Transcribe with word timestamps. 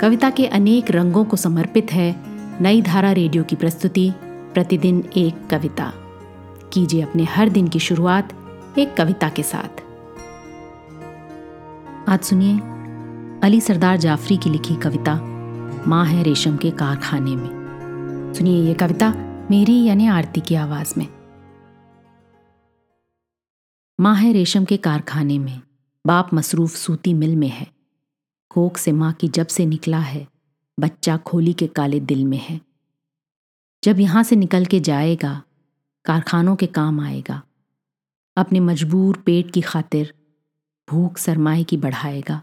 कविता 0.00 0.30
के 0.30 0.46
अनेक 0.46 0.90
रंगों 0.90 1.24
को 1.24 1.36
समर्पित 1.36 1.92
है 1.92 2.16
नई 2.62 2.82
धारा 2.82 3.12
रेडियो 3.12 3.44
की 3.44 3.56
प्रस्तुति, 3.56 4.12
प्रतिदिन 4.24 5.04
एक 5.16 5.46
कविता। 5.50 5.92
कीजिए 6.72 7.02
अपने 7.02 7.24
हर 7.24 7.48
दिन 7.48 7.68
की 7.68 7.78
शुरुआत 7.78 8.32
एक 8.78 8.96
कविता 8.96 9.28
के 9.28 9.42
साथ। 9.42 9.80
आज 12.08 12.20
सुनिए 12.20 12.58
अली 13.44 13.60
सरदार 13.60 13.96
जाफरी 13.96 14.36
की 14.36 14.50
लिखी 14.50 14.76
कविता, 14.76 15.14
माँ 15.86 16.04
है 16.06 16.22
रेशम 16.22 16.56
के 16.56 16.70
कारखाने 16.70 17.36
में। 17.36 18.34
सुनिए 18.34 18.62
ये 18.62 18.74
कविता 18.74 19.14
मेरी 19.50 19.84
यानी 19.84 20.06
आरती 20.06 20.40
की 20.40 20.54
आवाज़ 20.54 20.94
में। 20.98 21.06
माँ 24.00 24.14
है 24.14 24.32
रेशम 24.32 24.64
के 24.64 24.76
कारखाने 24.76 25.38
में, 25.38 25.60
बाप 26.06 26.34
मसरूफ 26.34 26.70
सूती 26.70 27.14
मिल 27.14 27.36
में 27.36 27.48
है। 27.48 27.77
कोक 28.58 28.76
से 28.76 28.92
माँ 28.92 29.12
की 29.12 29.28
जब 29.28 29.46
से 29.46 29.66
निकला 29.66 29.98
है, 29.98 30.28
बच्चा 30.80 31.16
खोली 31.16 31.52
के 31.52 31.66
काले 31.66 32.00
दिल 32.00 32.24
में 32.24 32.38
है। 32.38 32.60
जब 33.84 34.00
यहाँ 34.00 34.22
से 34.22 34.36
निकल 34.36 34.66
के 34.66 34.80
जाएगा, 34.80 35.42
कारखानों 36.04 36.56
के 36.56 36.66
काम 36.66 37.00
आएगा। 37.00 37.42
अपने 38.36 38.60
मजबूर 38.60 39.16
पेट 39.16 39.50
की 39.50 39.60
खातिर 39.60 40.14
भूख 40.90 41.18
सरमाए 41.18 41.64
की 41.64 41.76
बढ़ाएगा। 41.76 42.42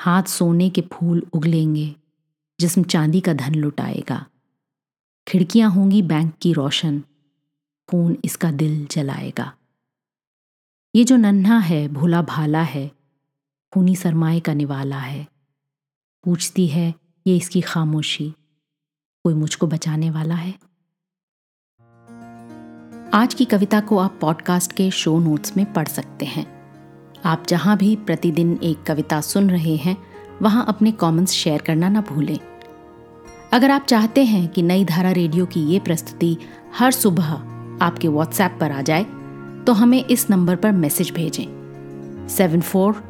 हाथ 0.00 0.22
सोने 0.22 0.70
के 0.70 0.80
फूल 0.80 1.26
उगलेंगे, 1.32 1.96
जिसम 2.60 2.82
चांदी 2.82 3.20
का 3.20 3.32
धन 3.32 3.54
लुटाएगा। 3.54 4.26
खिड़कियाँ 5.28 5.70
होंगी 5.70 6.02
बैंक 6.02 6.34
की 6.42 6.52
रोशन, 6.52 7.02
खून 7.90 8.18
इसका 8.24 8.50
दिल 8.50 8.86
जलाएगा। 8.86 9.56
ये 10.94 11.04
जो 11.04 11.16
नन्हा 11.16 11.58
है 11.58 11.88
भोला 11.88 12.22
भाला 12.22 12.62
है 12.62 12.99
खूनी 13.74 13.96
सरमाए 13.96 14.40
का 14.40 14.54
निवाला 14.54 14.98
है। 14.98 15.26
पूछती 16.24 16.66
है, 16.66 16.94
ये 17.26 17.36
इसकी 17.36 17.60
खामोशी 17.60 18.34
कोई 19.24 19.34
मुझको 19.34 19.66
बचाने 19.66 20.10
वाला 20.10 20.34
है? 20.34 20.54
आज 23.14 23.34
की 23.34 23.44
कविता 23.44 23.80
को 23.80 23.98
आप 23.98 24.18
पॉडकास्ट 24.20 24.72
के 24.72 24.90
शो 24.90 25.18
नोट्स 25.18 25.56
में 25.56 25.72
पढ़ 25.72 25.88
सकते 25.88 26.26
हैं। 26.26 26.46
आप 27.24 27.44
जहाँ 27.48 27.76
भी 27.76 27.96
प्रतिदिन 27.96 28.58
एक 28.62 28.82
कविता 28.82 29.20
सुन 29.20 29.50
रहे 29.50 29.76
हैं, 29.76 29.96
वहाँ 30.42 30.64
अपने 30.68 30.92
कमेंट्स 30.92 31.32
शेयर 31.32 31.62
करना 31.62 31.88
ना 31.88 32.00
भूलें। 32.00 32.38
अगर 33.52 33.70
आप 33.70 33.82
चाहते 33.82 34.24
हैं 34.24 34.48
कि 34.48 34.62
नई 34.62 34.84
धारा 34.84 35.10
रेडियो 35.10 35.46
की 35.46 35.60
ये 35.60 35.78
प्रस्तुति 35.80 36.36
हर 36.78 36.90
सुबह 36.90 37.32
आपके 37.82 38.08
व्हाट्सएप 38.08 38.58
पर 38.60 38.72
आ 38.72 38.82
जाए 38.82 39.04
तो 39.64 39.72
हमें 39.72 40.04
इस 40.04 40.30
नंबर 40.30 40.56
पर 40.56 40.72
मैसेज 40.72 41.10
भेजें। 41.10 42.28
Seven 42.28 42.60
four 42.60 43.09